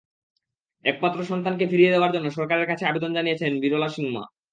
[0.85, 4.23] একমাত্র সন্তানকে ফিরিয়ে দেওয়ার জন্য সরকারের কাছে আবেদন জানিয়েছেন বিরলা সাংমা।